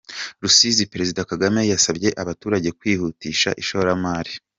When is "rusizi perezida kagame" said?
0.41-1.59